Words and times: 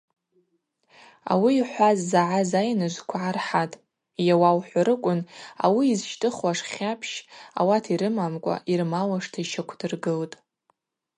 Ауи 1.31 1.53
йхӏваз 1.61 1.99
загӏаз 2.11 2.51
айныжвква 2.61 3.17
гӏархӏатӏ, 3.23 3.81
йауа 4.27 4.49
ухӏварыквын, 4.57 5.21
ауи 5.65 5.83
йзыщтӏыхуаш 5.93 6.59
хьапщ 6.71 7.11
ауат 7.59 7.85
йрымамкӏва, 7.93 8.55
йырмауашта 8.71 9.39
йщаквдыргылтӏ. 9.41 10.35